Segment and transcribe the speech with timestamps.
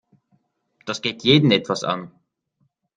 [0.87, 2.09] Das geht jeden etwas an.